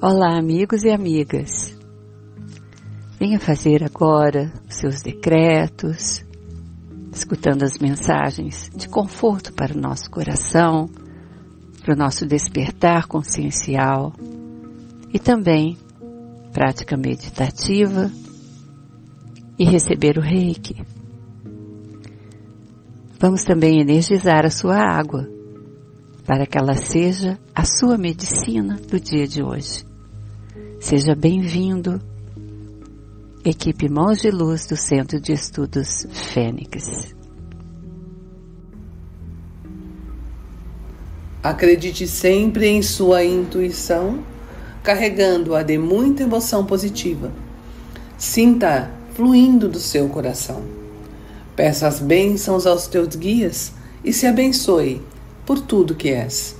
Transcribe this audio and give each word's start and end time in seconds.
Olá, 0.00 0.38
amigos 0.38 0.84
e 0.84 0.90
amigas. 0.90 1.76
Venha 3.18 3.38
fazer 3.38 3.84
agora 3.84 4.50
os 4.66 4.76
seus 4.76 5.02
decretos, 5.02 6.24
escutando 7.12 7.62
as 7.62 7.78
mensagens 7.78 8.70
de 8.74 8.88
conforto 8.88 9.52
para 9.52 9.76
o 9.76 9.78
nosso 9.78 10.10
coração, 10.10 10.88
para 11.82 11.94
o 11.94 11.98
nosso 11.98 12.24
despertar 12.24 13.06
consciencial 13.06 14.14
e 15.12 15.18
também 15.18 15.76
prática 16.54 16.96
meditativa 16.96 18.10
e 19.58 19.64
receber 19.66 20.16
o 20.16 20.22
reiki. 20.22 20.82
Vamos 23.18 23.44
também 23.44 23.78
energizar 23.78 24.46
a 24.46 24.50
sua 24.50 24.78
água 24.78 25.28
para 26.30 26.46
que 26.46 26.56
ela 26.56 26.76
seja 26.76 27.36
a 27.52 27.64
sua 27.64 27.98
medicina 27.98 28.78
do 28.88 29.00
dia 29.00 29.26
de 29.26 29.42
hoje. 29.42 29.84
Seja 30.78 31.12
bem-vindo, 31.12 32.00
equipe 33.44 33.88
Mãos 33.88 34.20
de 34.20 34.30
Luz 34.30 34.64
do 34.64 34.76
Centro 34.76 35.20
de 35.20 35.32
Estudos 35.32 36.06
Fênix. 36.12 36.84
Acredite 41.42 42.06
sempre 42.06 42.68
em 42.68 42.80
sua 42.80 43.24
intuição, 43.24 44.22
carregando-a 44.84 45.64
de 45.64 45.78
muita 45.78 46.22
emoção 46.22 46.64
positiva. 46.64 47.32
Sinta 48.16 48.88
fluindo 49.14 49.68
do 49.68 49.80
seu 49.80 50.08
coração. 50.08 50.62
Peça 51.56 51.88
as 51.88 51.98
bênçãos 51.98 52.68
aos 52.68 52.86
teus 52.86 53.16
guias 53.16 53.72
e 54.04 54.12
se 54.12 54.28
abençoe 54.28 55.02
por 55.50 55.58
tudo 55.58 55.96
que 55.96 56.10
és. 56.10 56.54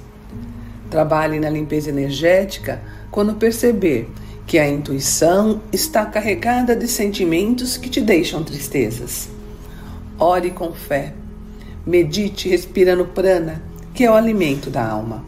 Trabalhe 0.91 1.39
na 1.39 1.49
limpeza 1.49 1.91
energética 1.91 2.83
quando 3.09 3.37
perceber 3.37 4.11
que 4.45 4.59
a 4.59 4.69
intuição 4.69 5.61
está 5.73 6.05
carregada 6.05 6.75
de 6.75 6.89
sentimentos 6.89 7.77
que 7.77 7.89
te 7.89 8.01
deixam 8.01 8.43
tristezas. 8.43 9.29
Ore 10.19 10.51
com 10.51 10.73
fé. 10.73 11.15
Medite 11.87 12.49
respirando 12.49 13.05
prana, 13.05 13.63
que 13.95 14.03
é 14.03 14.11
o 14.11 14.15
alimento 14.15 14.71
da 14.71 14.85
alma. 14.85 15.25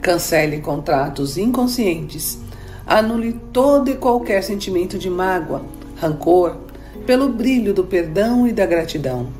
Cancele 0.00 0.60
contratos 0.60 1.36
inconscientes. 1.36 2.38
Anule 2.86 3.38
todo 3.52 3.90
e 3.90 3.96
qualquer 3.96 4.42
sentimento 4.42 4.98
de 4.98 5.10
mágoa, 5.10 5.66
rancor, 6.00 6.56
pelo 7.04 7.28
brilho 7.28 7.74
do 7.74 7.84
perdão 7.84 8.48
e 8.48 8.52
da 8.52 8.64
gratidão. 8.64 9.39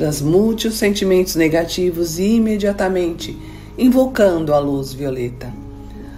Transmute 0.00 0.66
os 0.66 0.76
sentimentos 0.76 1.36
negativos 1.36 2.18
imediatamente, 2.18 3.36
invocando 3.76 4.54
a 4.54 4.58
luz 4.58 4.94
violeta. 4.94 5.52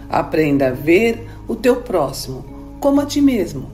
Aprenda 0.08 0.68
a 0.68 0.70
ver 0.70 1.26
o 1.48 1.56
teu 1.56 1.82
próximo 1.82 2.44
como 2.78 3.00
a 3.00 3.06
ti 3.06 3.20
mesmo. 3.20 3.68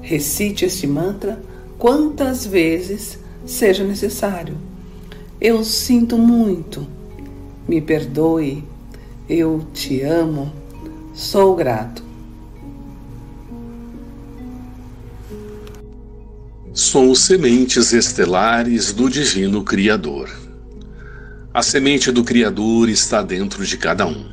Recite 0.00 0.64
este 0.64 0.86
mantra 0.86 1.38
quantas 1.78 2.46
vezes 2.46 3.18
seja 3.44 3.84
necessário. 3.84 4.56
Eu 5.38 5.62
sinto 5.62 6.16
muito. 6.16 6.86
Me 7.68 7.82
perdoe. 7.82 8.64
Eu 9.28 9.66
te 9.74 10.00
amo. 10.00 10.50
Sou 11.12 11.54
grato. 11.54 12.05
Somos 16.78 17.20
sementes 17.20 17.94
estelares 17.94 18.92
do 18.92 19.08
Divino 19.08 19.64
Criador. 19.64 20.28
A 21.54 21.62
semente 21.62 22.12
do 22.12 22.22
Criador 22.22 22.90
está 22.90 23.22
dentro 23.22 23.64
de 23.64 23.78
cada 23.78 24.06
um. 24.06 24.26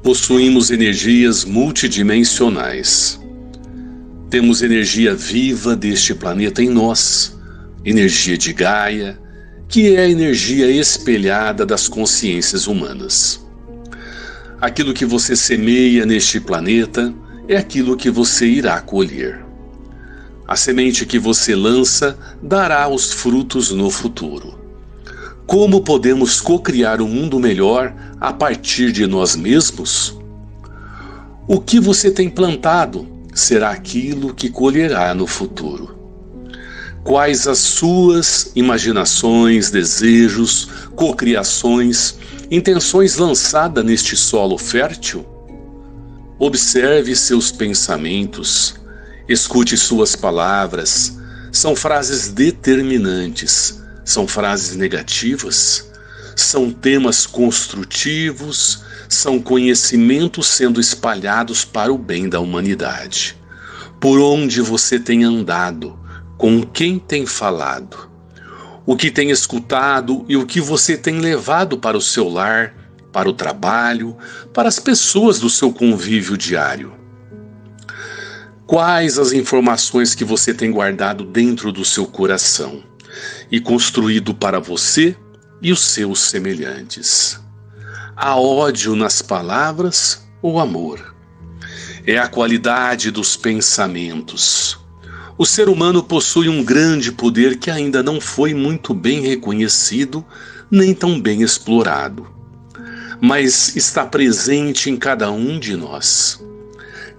Possuímos 0.00 0.70
energias 0.70 1.44
multidimensionais. 1.44 3.20
Temos 4.30 4.62
energia 4.62 5.12
viva 5.12 5.74
deste 5.74 6.14
planeta 6.14 6.62
em 6.62 6.68
nós, 6.68 7.36
energia 7.84 8.38
de 8.38 8.52
Gaia, 8.52 9.18
que 9.68 9.96
é 9.96 10.02
a 10.02 10.08
energia 10.08 10.70
espelhada 10.70 11.66
das 11.66 11.88
consciências 11.88 12.68
humanas. 12.68 13.44
Aquilo 14.60 14.94
que 14.94 15.04
você 15.04 15.34
semeia 15.34 16.06
neste 16.06 16.38
planeta 16.38 17.12
é 17.48 17.56
aquilo 17.56 17.96
que 17.96 18.08
você 18.08 18.46
irá 18.46 18.80
colher. 18.80 19.49
A 20.50 20.56
semente 20.56 21.06
que 21.06 21.16
você 21.16 21.54
lança 21.54 22.18
dará 22.42 22.88
os 22.88 23.12
frutos 23.12 23.70
no 23.70 23.88
futuro. 23.88 24.58
Como 25.46 25.80
podemos 25.80 26.40
co-criar 26.40 27.00
um 27.00 27.06
mundo 27.06 27.38
melhor 27.38 27.94
a 28.20 28.32
partir 28.32 28.90
de 28.90 29.06
nós 29.06 29.36
mesmos? 29.36 30.18
O 31.46 31.60
que 31.60 31.78
você 31.78 32.10
tem 32.10 32.28
plantado 32.28 33.06
será 33.32 33.70
aquilo 33.70 34.34
que 34.34 34.50
colherá 34.50 35.14
no 35.14 35.24
futuro. 35.24 35.96
Quais 37.04 37.46
as 37.46 37.58
suas 37.58 38.50
imaginações, 38.56 39.70
desejos, 39.70 40.68
cocriações, 40.96 42.16
intenções 42.50 43.16
lançadas 43.16 43.84
neste 43.84 44.16
solo 44.16 44.58
fértil? 44.58 45.24
Observe 46.40 47.14
seus 47.14 47.52
pensamentos, 47.52 48.79
Escute 49.30 49.76
suas 49.76 50.16
palavras. 50.16 51.16
São 51.52 51.76
frases 51.76 52.32
determinantes, 52.32 53.80
são 54.04 54.26
frases 54.26 54.74
negativas, 54.74 55.88
são 56.34 56.72
temas 56.72 57.26
construtivos, 57.26 58.82
são 59.08 59.38
conhecimentos 59.38 60.48
sendo 60.48 60.80
espalhados 60.80 61.64
para 61.64 61.92
o 61.92 61.96
bem 61.96 62.28
da 62.28 62.40
humanidade. 62.40 63.38
Por 64.00 64.18
onde 64.18 64.60
você 64.60 64.98
tem 64.98 65.22
andado, 65.22 65.96
com 66.36 66.64
quem 66.64 66.98
tem 66.98 67.24
falado, 67.24 68.10
o 68.84 68.96
que 68.96 69.12
tem 69.12 69.30
escutado 69.30 70.24
e 70.28 70.36
o 70.36 70.44
que 70.44 70.60
você 70.60 70.96
tem 70.96 71.20
levado 71.20 71.78
para 71.78 71.96
o 71.96 72.02
seu 72.02 72.28
lar, 72.28 72.74
para 73.12 73.28
o 73.28 73.32
trabalho, 73.32 74.16
para 74.52 74.68
as 74.68 74.80
pessoas 74.80 75.38
do 75.38 75.48
seu 75.48 75.72
convívio 75.72 76.36
diário. 76.36 76.99
Quais 78.70 79.18
as 79.18 79.32
informações 79.32 80.14
que 80.14 80.24
você 80.24 80.54
tem 80.54 80.70
guardado 80.70 81.24
dentro 81.24 81.72
do 81.72 81.84
seu 81.84 82.06
coração 82.06 82.84
e 83.50 83.60
construído 83.60 84.32
para 84.32 84.60
você 84.60 85.16
e 85.60 85.72
os 85.72 85.80
seus 85.80 86.20
semelhantes? 86.20 87.40
Há 88.14 88.36
ódio 88.36 88.94
nas 88.94 89.22
palavras 89.22 90.24
ou 90.40 90.60
amor? 90.60 91.16
É 92.06 92.16
a 92.16 92.28
qualidade 92.28 93.10
dos 93.10 93.36
pensamentos. 93.36 94.78
O 95.36 95.44
ser 95.44 95.68
humano 95.68 96.00
possui 96.00 96.48
um 96.48 96.62
grande 96.62 97.10
poder 97.10 97.58
que 97.58 97.72
ainda 97.72 98.04
não 98.04 98.20
foi 98.20 98.54
muito 98.54 98.94
bem 98.94 99.20
reconhecido 99.20 100.24
nem 100.70 100.94
tão 100.94 101.20
bem 101.20 101.42
explorado, 101.42 102.24
mas 103.20 103.74
está 103.74 104.06
presente 104.06 104.88
em 104.88 104.96
cada 104.96 105.28
um 105.28 105.58
de 105.58 105.74
nós 105.74 106.40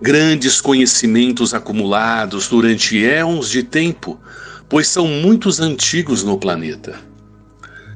grandes 0.01 0.59
conhecimentos 0.59 1.53
acumulados 1.53 2.47
durante 2.47 3.05
éons 3.05 3.49
de 3.49 3.61
tempo, 3.61 4.19
pois 4.67 4.87
são 4.87 5.07
muitos 5.07 5.59
antigos 5.59 6.23
no 6.23 6.39
planeta. 6.39 6.99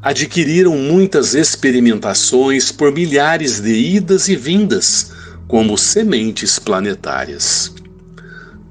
Adquiriram 0.02 0.78
muitas 0.78 1.34
experimentações 1.34 2.72
por 2.72 2.92
milhares 2.92 3.60
de 3.60 3.74
idas 3.74 4.30
e 4.30 4.36
vindas, 4.36 5.12
como 5.48 5.78
sementes 5.78 6.60
planetárias. 6.60 7.74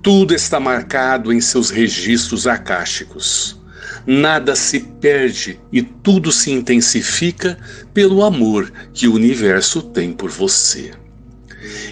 Tudo 0.00 0.32
está 0.32 0.60
marcado 0.60 1.32
em 1.32 1.40
seus 1.40 1.70
registros 1.70 2.46
akáshicos. 2.46 3.58
Nada 4.06 4.54
se 4.54 4.78
perde 4.78 5.58
e 5.72 5.82
tudo 5.82 6.30
se 6.30 6.52
intensifica 6.52 7.58
pelo 7.92 8.22
amor 8.22 8.70
que 8.92 9.08
o 9.08 9.14
universo 9.14 9.82
tem 9.82 10.12
por 10.12 10.30
você. 10.30 10.92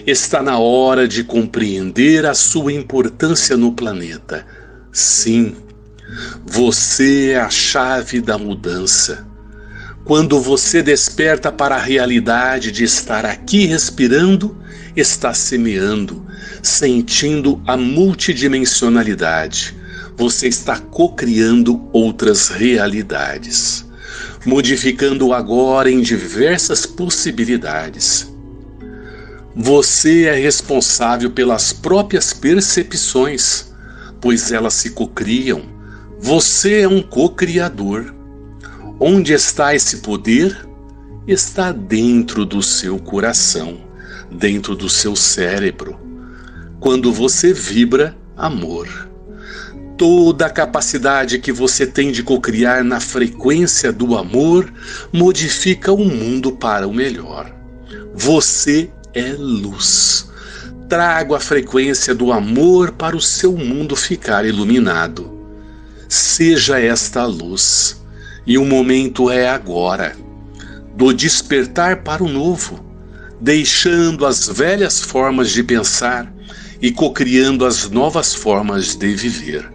Está 0.05 0.41
na 0.41 0.57
hora 0.57 1.07
de 1.07 1.23
compreender 1.23 2.25
a 2.25 2.33
sua 2.33 2.73
importância 2.73 3.55
no 3.57 3.71
planeta. 3.71 4.45
Sim, 4.91 5.55
você 6.45 7.31
é 7.31 7.39
a 7.39 7.49
chave 7.49 8.21
da 8.21 8.37
mudança. 8.37 9.25
Quando 10.03 10.39
você 10.39 10.83
desperta 10.83 11.51
para 11.51 11.75
a 11.75 11.81
realidade 11.81 12.71
de 12.71 12.83
estar 12.83 13.25
aqui 13.25 13.65
respirando, 13.65 14.55
está 14.95 15.33
semeando, 15.33 16.25
sentindo 16.61 17.61
a 17.65 17.77
multidimensionalidade. 17.77 19.75
Você 20.17 20.47
está 20.47 20.77
co-criando 20.77 21.89
outras 21.91 22.49
realidades, 22.49 23.85
modificando 24.45 25.33
agora 25.33 25.89
em 25.89 26.01
diversas 26.01 26.85
possibilidades. 26.85 28.32
Você 29.55 30.25
é 30.25 30.35
responsável 30.35 31.29
pelas 31.31 31.71
próprias 31.71 32.33
percepções, 32.33 33.71
pois 34.19 34.51
elas 34.51 34.73
se 34.73 34.91
cocriam. 34.91 35.63
Você 36.19 36.81
é 36.81 36.87
um 36.87 37.01
co-criador. 37.01 38.13
Onde 38.99 39.33
está 39.33 39.75
esse 39.75 39.97
poder? 39.97 40.67
Está 41.27 41.71
dentro 41.71 42.45
do 42.45 42.61
seu 42.63 42.97
coração, 42.99 43.81
dentro 44.31 44.75
do 44.75 44.89
seu 44.89 45.15
cérebro 45.15 46.03
quando 46.83 47.13
você 47.13 47.53
vibra 47.53 48.13
amor. 48.35 49.09
Toda 49.97 50.47
a 50.47 50.49
capacidade 50.49 51.39
que 51.39 51.49
você 51.49 51.87
tem 51.87 52.11
de 52.11 52.21
cocriar 52.21 52.83
na 52.83 52.99
frequência 52.99 53.89
do 53.89 54.17
amor 54.17 54.69
modifica 55.13 55.93
o 55.93 56.03
mundo 56.03 56.51
para 56.51 56.85
o 56.85 56.93
melhor. 56.93 57.55
Você 58.13 58.91
é 59.13 59.33
luz. 59.37 60.29
Trago 60.89 61.35
a 61.35 61.39
frequência 61.39 62.13
do 62.13 62.31
amor 62.31 62.91
para 62.91 63.15
o 63.15 63.21
seu 63.21 63.53
mundo 63.53 63.95
ficar 63.95 64.45
iluminado. 64.45 65.31
Seja 66.07 66.79
esta 66.79 67.25
luz. 67.25 68.01
E 68.45 68.57
o 68.57 68.65
momento 68.65 69.29
é 69.29 69.47
agora 69.47 70.15
do 70.95 71.13
despertar 71.13 72.03
para 72.03 72.23
o 72.23 72.29
novo, 72.29 72.83
deixando 73.39 74.25
as 74.25 74.47
velhas 74.47 74.99
formas 75.01 75.49
de 75.49 75.63
pensar 75.63 76.31
e 76.81 76.91
cocriando 76.91 77.65
as 77.65 77.89
novas 77.89 78.35
formas 78.35 78.95
de 78.95 79.15
viver. 79.15 79.71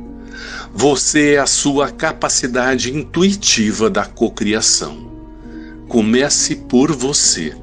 Você 0.73 1.35
é 1.35 1.39
a 1.39 1.47
sua 1.47 1.91
capacidade 1.91 2.95
intuitiva 2.95 3.91
da 3.91 4.05
cocriação. 4.05 5.09
Comece 5.89 6.55
por 6.55 6.93
você, 6.93 7.57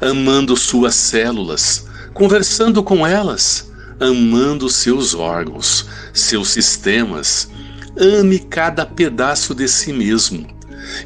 amando 0.00 0.56
suas 0.56 0.94
células, 0.94 1.86
conversando 2.12 2.82
com 2.82 3.06
elas, 3.06 3.70
amando 3.98 4.68
seus 4.68 5.14
órgãos, 5.14 5.86
seus 6.12 6.48
sistemas. 6.50 7.48
Ame 7.96 8.38
cada 8.38 8.86
pedaço 8.86 9.54
de 9.54 9.68
si 9.68 9.92
mesmo. 9.92 10.46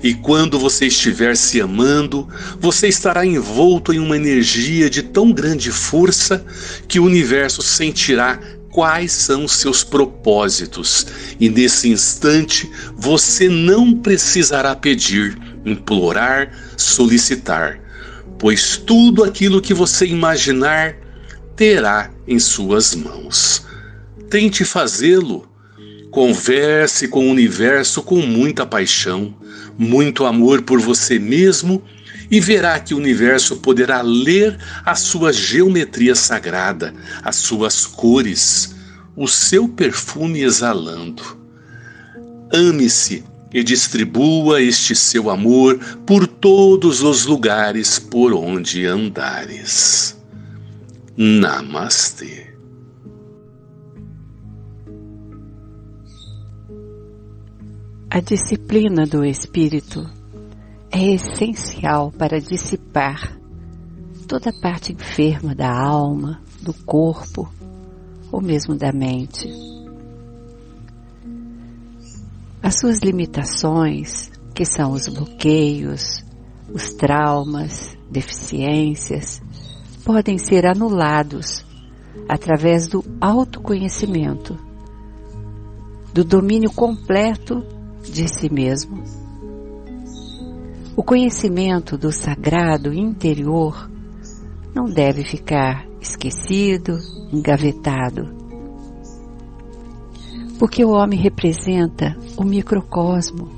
E 0.02 0.14
quando 0.14 0.58
você 0.58 0.86
estiver 0.86 1.36
se 1.36 1.60
amando, 1.60 2.28
você 2.60 2.88
estará 2.88 3.26
envolto 3.26 3.92
em 3.92 3.98
uma 3.98 4.16
energia 4.16 4.88
de 4.88 5.02
tão 5.02 5.32
grande 5.32 5.70
força 5.70 6.44
que 6.86 7.00
o 7.00 7.04
universo 7.04 7.62
sentirá 7.62 8.38
quais 8.70 9.12
são 9.12 9.46
seus 9.46 9.84
propósitos, 9.84 11.06
e 11.38 11.48
nesse 11.48 11.88
instante 11.88 12.68
você 12.96 13.48
não 13.48 13.94
precisará 13.94 14.74
pedir, 14.74 15.38
implorar, 15.64 16.50
solicitar, 16.76 17.78
pois 18.38 18.76
tudo 18.76 19.25
aquilo 19.25 19.60
que 19.60 19.75
você 19.75 20.06
imaginar 20.06 20.96
terá 21.56 22.10
em 22.26 22.38
suas 22.38 22.94
mãos. 22.94 23.66
Tente 24.28 24.64
fazê-lo. 24.64 25.48
Converse 26.10 27.08
com 27.08 27.26
o 27.26 27.31
universo 27.31 28.02
com 28.02 28.20
muita 28.20 28.64
paixão 28.64 29.34
muito 29.78 30.25
amor 30.25 30.62
por 30.62 30.81
você 30.81 31.19
mesmo 31.19 31.82
e 32.31 32.40
verá 32.40 32.78
que 32.81 32.94
o 32.94 32.96
universo 32.96 33.56
poderá 33.56 34.00
ler 34.02 34.56
a 34.84 34.94
sua 34.94 35.32
geometria 35.32 36.14
sagrada, 36.14 36.94
as 37.22 37.36
suas 37.36 37.84
cores, 37.84 38.75
o 39.16 39.28
seu 39.28 39.69
perfume 39.69 40.42
exalando. 40.42 41.22
Ame-se 42.52 43.25
e 43.54 43.62
distribua 43.62 44.60
este 44.60 44.96
seu 44.96 45.30
amor 45.30 45.78
por 46.04 46.26
todos 46.26 47.02
os 47.02 47.24
lugares 47.24 48.00
por 48.00 48.34
onde 48.34 48.84
andares. 48.84 50.18
Namastê. 51.16 52.52
A 58.10 58.20
disciplina 58.20 59.06
do 59.06 59.24
espírito 59.24 60.04
é 60.90 61.14
essencial 61.14 62.12
para 62.12 62.40
dissipar 62.40 63.38
toda 64.26 64.50
a 64.50 64.60
parte 64.60 64.92
enferma 64.92 65.54
da 65.54 65.70
alma, 65.72 66.42
do 66.60 66.72
corpo 66.72 67.52
ou 68.32 68.40
mesmo 68.40 68.74
da 68.74 68.92
mente. 68.92 69.73
As 72.64 72.76
suas 72.76 73.00
limitações, 73.00 74.31
que 74.55 74.64
são 74.64 74.93
os 74.93 75.06
bloqueios, 75.06 76.25
os 76.72 76.94
traumas, 76.94 77.94
deficiências, 78.11 79.43
podem 80.02 80.38
ser 80.38 80.64
anulados 80.64 81.62
através 82.26 82.87
do 82.88 83.05
autoconhecimento, 83.20 84.58
do 86.14 86.25
domínio 86.25 86.72
completo 86.72 87.62
de 88.02 88.26
si 88.26 88.50
mesmo. 88.50 89.05
O 90.96 91.02
conhecimento 91.02 91.99
do 91.99 92.10
sagrado 92.10 92.94
interior 92.94 93.90
não 94.75 94.87
deve 94.87 95.22
ficar 95.22 95.87
esquecido, 96.00 96.96
engavetado. 97.31 98.44
Porque 100.58 100.84
o 100.84 100.90
homem 100.90 101.18
representa 101.18 102.16
o 102.36 102.44
microcosmo 102.44 103.48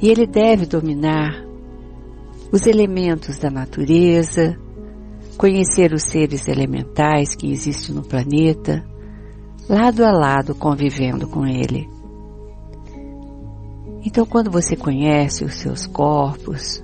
e 0.00 0.08
ele 0.08 0.26
deve 0.26 0.66
dominar 0.66 1.44
os 2.52 2.66
elementos 2.66 3.38
da 3.38 3.50
natureza, 3.50 4.56
conhecer 5.36 5.92
os 5.92 6.02
seres 6.02 6.48
elementais 6.48 7.34
que 7.34 7.50
existem 7.50 7.94
no 7.94 8.02
planeta, 8.02 8.84
lado 9.68 10.04
a 10.04 10.10
lado 10.10 10.54
convivendo 10.54 11.28
com 11.28 11.46
ele. 11.46 11.88
Então, 14.04 14.24
quando 14.24 14.50
você 14.50 14.76
conhece 14.76 15.44
os 15.44 15.56
seus 15.56 15.86
corpos, 15.86 16.82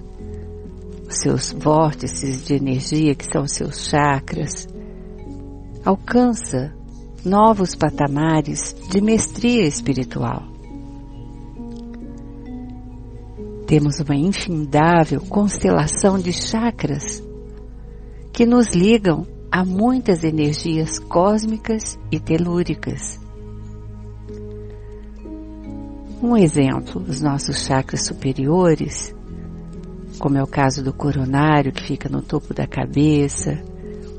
os 1.09 1.19
seus 1.21 1.53
vórtices 1.53 2.45
de 2.45 2.55
energia, 2.55 3.15
que 3.15 3.25
são 3.25 3.43
os 3.43 3.53
seus 3.53 3.89
chakras, 3.89 4.69
alcança 5.85 6.75
novos 7.25 7.75
patamares 7.75 8.75
de 8.91 9.01
mestria 9.01 9.67
espiritual. 9.67 10.43
Temos 13.67 13.99
uma 13.99 14.15
infindável 14.15 15.23
constelação 15.23 16.19
de 16.19 16.33
chakras 16.33 17.23
que 18.33 18.45
nos 18.45 18.75
ligam 18.75 19.27
a 19.51 19.65
muitas 19.65 20.23
energias 20.23 20.99
cósmicas 20.99 21.99
e 22.11 22.21
telúricas. 22.21 23.19
Um 26.23 26.37
exemplo, 26.37 27.03
os 27.09 27.21
nossos 27.21 27.65
chakras 27.65 28.05
superiores, 28.05 29.15
como 30.19 30.37
é 30.37 30.43
o 30.43 30.47
caso 30.47 30.83
do 30.83 30.93
coronário, 30.93 31.73
que 31.73 31.87
fica 31.87 32.09
no 32.09 32.21
topo 32.21 32.53
da 32.53 32.67
cabeça, 32.67 33.63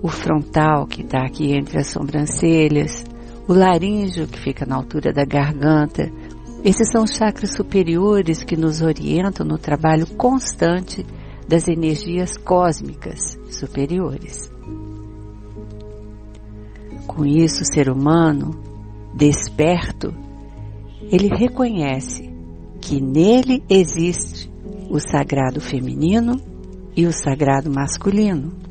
o 0.05 0.07
frontal, 0.07 0.85
que 0.85 1.01
está 1.01 1.25
aqui 1.25 1.51
entre 1.57 1.79
as 1.79 1.87
sobrancelhas, 1.87 3.03
o 3.47 3.53
laríngeo, 3.53 4.27
que 4.27 4.39
fica 4.39 4.63
na 4.63 4.75
altura 4.75 5.11
da 5.11 5.25
garganta. 5.25 6.11
Esses 6.63 6.91
são 6.91 7.07
chakras 7.07 7.53
superiores 7.53 8.43
que 8.43 8.55
nos 8.55 8.83
orientam 8.83 9.43
no 9.43 9.57
trabalho 9.57 10.05
constante 10.15 11.03
das 11.49 11.67
energias 11.67 12.37
cósmicas 12.37 13.35
superiores. 13.49 14.51
Com 17.07 17.25
isso, 17.25 17.63
o 17.63 17.73
ser 17.73 17.89
humano, 17.89 18.51
desperto, 19.11 20.13
ele 21.11 21.29
reconhece 21.35 22.31
que 22.79 23.01
nele 23.01 23.63
existe 23.67 24.51
o 24.87 24.99
sagrado 24.99 25.59
feminino 25.59 26.39
e 26.95 27.07
o 27.07 27.11
sagrado 27.11 27.71
masculino. 27.71 28.64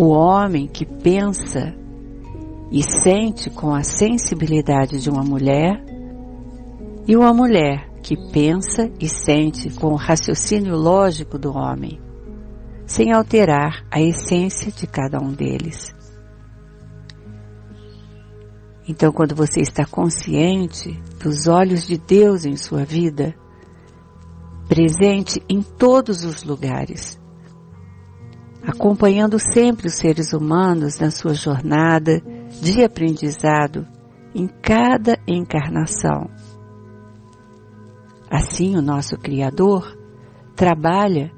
O 0.00 0.10
homem 0.10 0.68
que 0.68 0.86
pensa 0.86 1.74
e 2.70 2.84
sente 2.84 3.50
com 3.50 3.74
a 3.74 3.82
sensibilidade 3.82 5.00
de 5.00 5.10
uma 5.10 5.24
mulher 5.24 5.84
e 7.04 7.16
uma 7.16 7.34
mulher 7.34 7.90
que 8.00 8.14
pensa 8.30 8.88
e 9.00 9.08
sente 9.08 9.68
com 9.70 9.88
o 9.88 9.96
raciocínio 9.96 10.76
lógico 10.76 11.36
do 11.36 11.50
homem, 11.50 12.00
sem 12.86 13.12
alterar 13.12 13.84
a 13.90 14.00
essência 14.00 14.70
de 14.70 14.86
cada 14.86 15.18
um 15.20 15.32
deles. 15.32 15.92
Então, 18.88 19.10
quando 19.10 19.34
você 19.34 19.62
está 19.62 19.84
consciente 19.84 20.92
dos 21.20 21.48
olhos 21.48 21.84
de 21.84 21.98
Deus 21.98 22.44
em 22.44 22.56
sua 22.56 22.84
vida, 22.84 23.34
presente 24.68 25.42
em 25.48 25.60
todos 25.60 26.24
os 26.24 26.44
lugares, 26.44 27.18
acompanhando 28.62 29.38
sempre 29.38 29.86
os 29.86 29.94
seres 29.94 30.32
humanos 30.32 30.98
na 30.98 31.10
sua 31.10 31.34
jornada 31.34 32.20
de 32.60 32.82
aprendizado 32.82 33.86
em 34.34 34.46
cada 34.46 35.18
encarnação. 35.26 36.28
Assim, 38.30 38.76
o 38.76 38.82
nosso 38.82 39.16
Criador 39.16 39.96
trabalha 40.54 41.32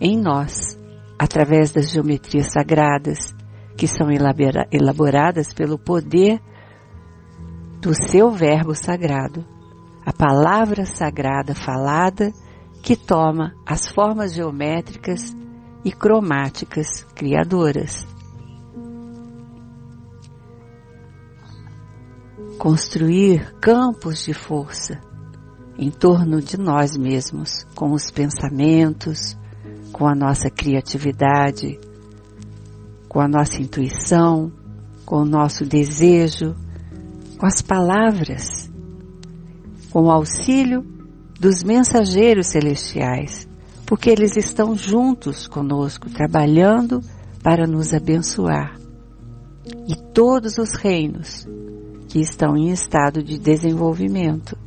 em 0.00 0.18
nós 0.18 0.78
através 1.18 1.72
das 1.72 1.90
geometrias 1.90 2.46
sagradas 2.52 3.34
que 3.76 3.86
são 3.86 4.08
elaboradas 4.10 5.52
pelo 5.52 5.78
poder 5.78 6.40
do 7.80 7.92
seu 7.94 8.30
Verbo 8.30 8.74
sagrado, 8.74 9.44
a 10.04 10.12
palavra 10.12 10.84
sagrada 10.84 11.54
falada 11.54 12.32
que 12.82 12.96
toma 12.96 13.54
as 13.66 13.88
formas 13.88 14.34
geométricas 14.34 15.36
e 15.84 15.92
cromáticas 15.92 17.04
criadoras. 17.14 18.06
Construir 22.58 23.54
campos 23.60 24.24
de 24.24 24.34
força 24.34 25.00
em 25.78 25.90
torno 25.90 26.42
de 26.42 26.58
nós 26.58 26.96
mesmos, 26.96 27.64
com 27.74 27.92
os 27.92 28.10
pensamentos, 28.10 29.38
com 29.92 30.08
a 30.08 30.14
nossa 30.14 30.50
criatividade, 30.50 31.78
com 33.08 33.20
a 33.20 33.28
nossa 33.28 33.62
intuição, 33.62 34.52
com 35.06 35.22
o 35.22 35.24
nosso 35.24 35.64
desejo, 35.64 36.54
com 37.38 37.46
as 37.46 37.62
palavras, 37.62 38.68
com 39.90 40.02
o 40.02 40.10
auxílio 40.10 40.82
dos 41.40 41.62
mensageiros 41.62 42.48
celestiais, 42.48 43.47
porque 43.88 44.10
eles 44.10 44.36
estão 44.36 44.76
juntos 44.76 45.46
conosco, 45.46 46.10
trabalhando 46.10 47.00
para 47.42 47.66
nos 47.66 47.94
abençoar. 47.94 48.78
E 49.88 49.96
todos 50.12 50.58
os 50.58 50.74
reinos 50.74 51.48
que 52.06 52.20
estão 52.20 52.54
em 52.54 52.68
estado 52.68 53.22
de 53.22 53.38
desenvolvimento. 53.38 54.58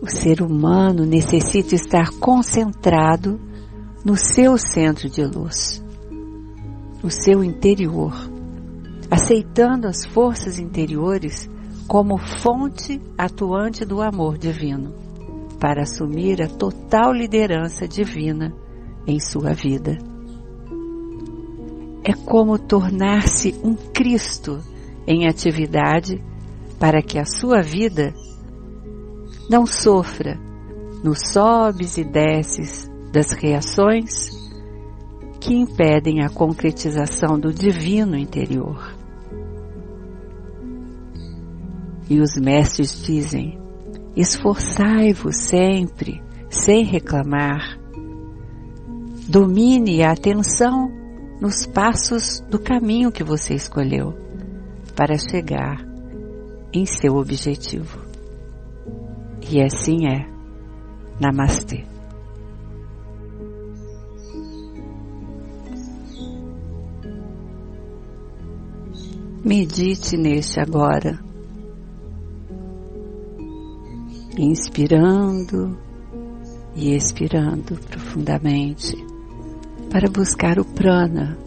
O 0.00 0.08
ser 0.08 0.40
humano 0.40 1.04
necessita 1.04 1.74
estar 1.74 2.08
concentrado 2.18 3.38
no 4.02 4.16
seu 4.16 4.56
centro 4.56 5.10
de 5.10 5.24
luz, 5.26 5.84
no 7.02 7.10
seu 7.10 7.44
interior, 7.44 8.14
aceitando 9.10 9.86
as 9.86 10.06
forças 10.06 10.58
interiores 10.58 11.50
como 11.86 12.16
fonte 12.16 12.98
atuante 13.18 13.84
do 13.84 14.00
amor 14.00 14.38
divino, 14.38 15.11
para 15.62 15.82
assumir 15.82 16.42
a 16.42 16.48
total 16.48 17.12
liderança 17.12 17.86
divina 17.86 18.52
em 19.06 19.20
sua 19.20 19.52
vida. 19.52 19.96
É 22.02 22.12
como 22.12 22.58
tornar-se 22.58 23.54
um 23.62 23.76
Cristo 23.76 24.58
em 25.06 25.28
atividade 25.28 26.20
para 26.80 27.00
que 27.00 27.16
a 27.16 27.24
sua 27.24 27.62
vida 27.62 28.12
não 29.48 29.64
sofra 29.64 30.36
nos 31.04 31.20
sobes 31.28 31.96
e 31.96 32.02
desces 32.02 32.90
das 33.12 33.30
reações 33.30 34.30
que 35.40 35.54
impedem 35.54 36.24
a 36.24 36.28
concretização 36.28 37.38
do 37.38 37.52
divino 37.52 38.16
interior. 38.16 38.96
E 42.10 42.20
os 42.20 42.34
mestres 42.36 43.00
dizem: 43.04 43.61
esforçai-vos 44.16 45.36
sempre, 45.36 46.22
sem 46.50 46.84
reclamar. 46.84 47.78
Domine 49.28 50.02
a 50.02 50.12
atenção 50.12 50.90
nos 51.40 51.66
passos 51.66 52.40
do 52.50 52.58
caminho 52.58 53.10
que 53.10 53.24
você 53.24 53.54
escolheu 53.54 54.14
para 54.94 55.16
chegar 55.16 55.84
em 56.72 56.84
seu 56.86 57.16
objetivo. 57.16 58.00
E 59.50 59.60
assim 59.62 60.06
é. 60.06 60.30
Namastê. 61.20 61.84
Medite 69.44 70.16
neste 70.16 70.60
agora, 70.60 71.18
inspirando 74.44 75.78
e 76.74 76.94
expirando 76.94 77.76
profundamente 77.76 78.96
para 79.90 80.10
buscar 80.10 80.58
o 80.58 80.64
prana, 80.64 81.38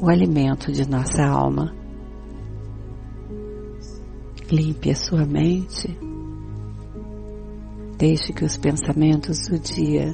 o 0.00 0.08
alimento 0.08 0.72
de 0.72 0.88
nossa 0.88 1.22
alma. 1.22 1.74
Limpe 4.50 4.90
a 4.90 4.96
sua 4.96 5.24
mente. 5.24 5.96
Deixe 7.96 8.32
que 8.32 8.44
os 8.44 8.56
pensamentos 8.56 9.46
do 9.48 9.58
dia 9.58 10.12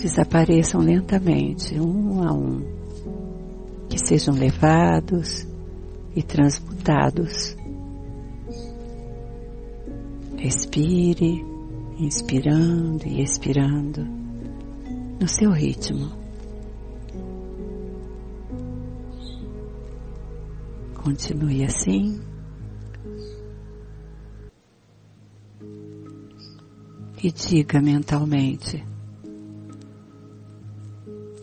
desapareçam 0.00 0.80
lentamente, 0.80 1.78
um 1.78 2.22
a 2.22 2.32
um, 2.32 2.62
que 3.88 3.98
sejam 3.98 4.34
levados 4.34 5.46
e 6.14 6.22
transmutados. 6.22 7.56
Respire, 10.42 11.46
inspirando 12.00 13.06
e 13.06 13.22
expirando 13.22 14.04
no 15.20 15.28
seu 15.28 15.52
ritmo. 15.52 16.10
Continue 20.96 21.62
assim. 21.62 22.20
E 27.22 27.30
diga 27.30 27.80
mentalmente: 27.80 28.84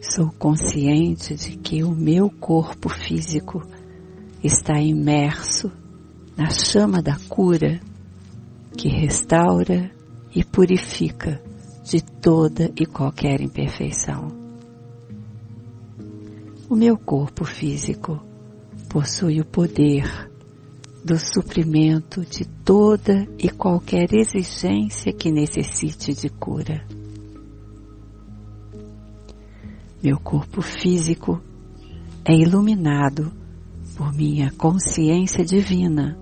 Sou 0.02 0.30
consciente 0.34 1.36
de 1.36 1.56
que 1.56 1.86
o 1.86 1.92
meu 1.92 2.30
corpo 2.30 2.90
físico 2.90 3.66
está 4.44 4.78
imerso 4.78 5.72
na 6.36 6.50
chama 6.50 7.02
da 7.02 7.18
cura 7.30 7.80
que 8.80 8.88
restaura 8.88 9.92
e 10.34 10.42
purifica 10.42 11.44
de 11.84 12.02
toda 12.02 12.72
e 12.78 12.86
qualquer 12.86 13.42
imperfeição. 13.42 14.30
O 16.70 16.78
meu 16.78 16.98
corpo 16.98 17.44
físico 17.44 18.24
possui 18.88 19.42
o 19.42 19.46
poder 19.46 20.32
do 21.04 21.20
suprimento 21.20 22.22
de 22.22 22.46
toda 22.64 23.28
e 23.38 23.50
qualquer 23.50 24.14
exigência 24.14 25.12
que 25.12 25.30
necessite 25.30 26.14
de 26.14 26.30
cura. 26.30 26.82
Meu 30.02 30.18
corpo 30.22 30.62
físico 30.62 31.42
é 32.24 32.34
iluminado 32.34 33.30
por 33.98 34.14
minha 34.14 34.54
consciência 34.54 35.44
divina, 35.44 36.18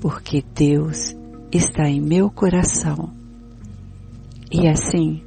porque 0.00 0.42
Deus 0.52 1.14
está 1.56 1.88
em 1.88 2.00
meu 2.00 2.30
coração. 2.30 3.12
E 4.50 4.68
assim 4.68 5.22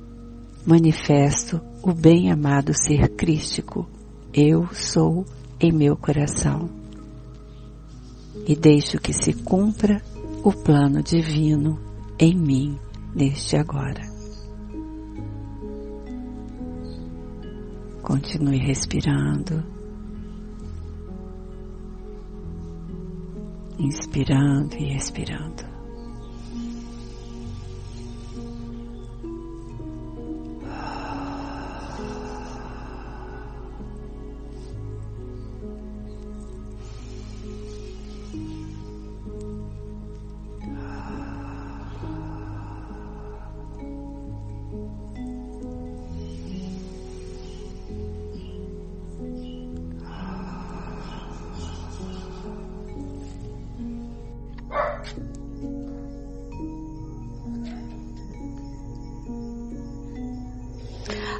manifesto 0.65 1.61
o 1.81 1.93
bem-amado 1.93 2.73
ser 2.73 3.09
crístico. 3.15 3.87
Eu 4.33 4.67
sou 4.73 5.25
em 5.59 5.71
meu 5.71 5.97
coração 5.97 6.69
e 8.47 8.55
deixo 8.55 8.97
que 8.99 9.13
se 9.13 9.33
cumpra 9.33 10.01
o 10.43 10.51
plano 10.51 11.03
divino 11.03 11.79
em 12.17 12.35
mim 12.35 12.79
neste 13.13 13.55
agora. 13.55 14.07
Continue 18.01 18.57
respirando, 18.57 19.63
inspirando 23.77 24.75
e 24.77 24.95
expirando. 24.95 25.68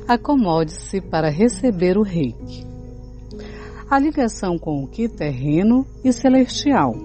Acomode-se 0.10 1.00
para 1.00 1.30
receber 1.30 1.96
o 1.96 2.02
reiki. 2.02 2.66
A 3.88 4.00
ligação 4.00 4.58
com 4.58 4.84
o 4.84 4.88
que 4.88 5.08
terreno 5.08 5.86
e 6.04 6.12
celestial, 6.12 6.96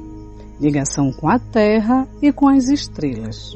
ligação 0.58 1.12
com 1.12 1.28
a 1.28 1.38
terra 1.38 2.08
e 2.22 2.32
com 2.32 2.48
as 2.48 2.68
estrelas. 2.68 3.52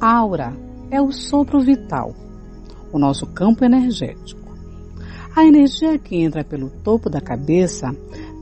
Aura 0.00 0.52
é 0.90 1.00
o 1.00 1.12
sopro 1.12 1.60
vital, 1.60 2.12
o 2.92 2.98
nosso 2.98 3.28
campo 3.28 3.64
energético. 3.64 4.42
A 5.36 5.46
energia 5.46 5.96
que 6.00 6.16
entra 6.16 6.42
pelo 6.42 6.68
topo 6.68 7.08
da 7.08 7.20
cabeça 7.20 7.94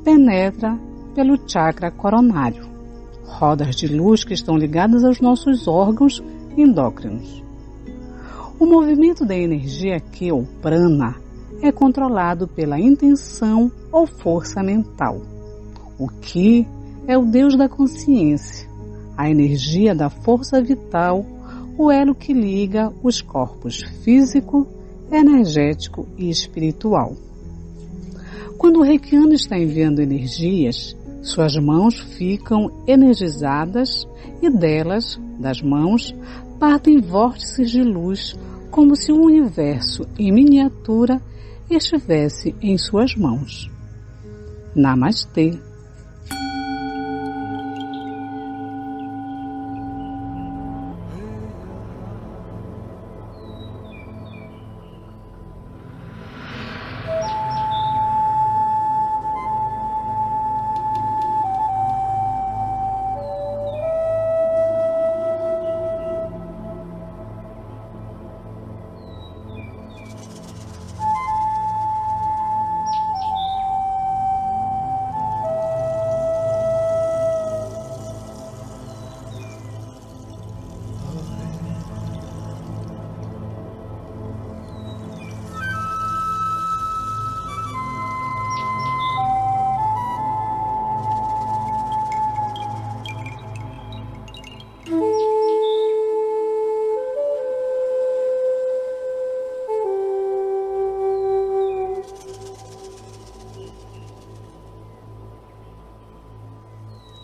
penetra 0.03 0.79
pelo 1.15 1.37
chakra 1.47 1.91
coronário, 1.91 2.67
rodas 3.23 3.77
de 3.77 3.87
luz 3.87 4.25
que 4.25 4.33
estão 4.33 4.57
ligadas 4.57 5.05
aos 5.05 5.21
nossos 5.21 5.69
órgãos 5.69 6.25
endócrinos 6.57 7.50
O 8.61 8.67
movimento 8.67 9.25
da 9.25 9.35
energia 9.35 9.97
aqui, 9.97 10.31
ou 10.31 10.45
prana, 10.61 11.17
é 11.63 11.73
controlado 11.73 12.47
pela 12.47 12.79
intenção 12.79 13.73
ou 13.91 14.07
força 14.07 14.63
mental. 14.63 15.23
O 15.99 16.07
Ki 16.21 16.69
é 17.09 17.17
o 17.17 17.25
Deus 17.25 17.57
da 17.57 17.71
consciência, 17.71 18.69
a 19.17 19.31
energia 19.31 19.95
da 19.95 20.11
força 20.11 20.61
vital, 20.61 21.25
o 21.79 21.91
elo 21.91 22.15
que 22.15 22.35
liga 22.35 22.93
os 23.03 23.23
corpos 23.23 23.81
físico, 24.05 24.67
energético 25.11 26.07
e 26.19 26.29
espiritual. 26.29 27.17
Quando 28.59 28.81
o 28.81 28.83
reikiano 28.83 29.33
está 29.33 29.59
enviando 29.59 30.01
energias, 30.01 30.95
suas 31.23 31.57
mãos 31.57 31.99
ficam 31.99 32.71
energizadas 32.87 34.07
e 34.43 34.51
delas, 34.51 35.19
das 35.39 35.63
mãos, 35.63 36.15
partem 36.59 37.01
vórtices 37.01 37.71
de 37.71 37.83
luz 37.83 38.39
como 38.71 38.95
se 38.97 39.13
o 39.13 39.21
universo 39.23 40.07
em 40.19 40.33
miniatura 40.33 41.21
estivesse 41.69 42.55
em 42.61 42.77
suas 42.79 43.15
mãos. 43.17 43.71
Namastê. 44.75 45.59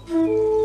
Música 0.08 0.55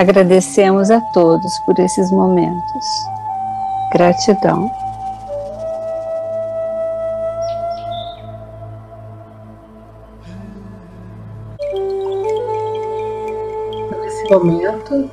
Agradecemos 0.00 0.90
a 0.90 0.98
todos 1.12 1.58
por 1.66 1.78
esses 1.78 2.10
momentos. 2.10 2.86
Gratidão. 3.92 4.70
Nesse 14.00 14.30
momento, 14.30 15.10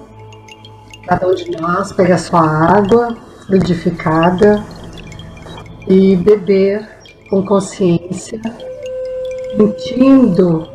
cada 1.06 1.28
um 1.28 1.36
de 1.36 1.52
nós 1.60 1.92
pega 1.92 2.18
sua 2.18 2.48
água 2.78 3.14
fluidificada 3.46 4.64
e 5.86 6.16
beber 6.16 6.88
com 7.30 7.46
consciência, 7.46 8.40
sentindo 9.58 10.66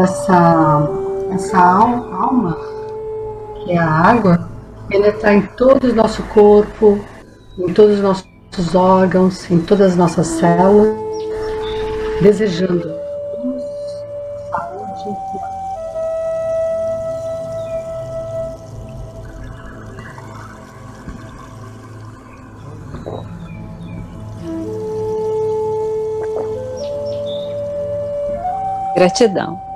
essa, 0.00 0.88
essa 1.32 1.58
alma, 1.58 2.73
que 3.64 3.72
é 3.72 3.78
a 3.78 3.88
água, 3.88 4.48
penetrar 4.88 5.34
em 5.34 5.42
todo 5.42 5.84
o 5.84 5.94
nosso 5.94 6.22
corpo, 6.24 7.00
em 7.58 7.72
todos 7.72 7.96
os 7.96 8.00
nossos 8.00 8.74
órgãos, 8.74 9.50
em 9.50 9.58
todas 9.60 9.92
as 9.92 9.96
nossas 9.96 10.26
células, 10.26 10.94
desejando 12.20 12.94
saúde 14.50 15.18
Gratidão. 28.94 29.73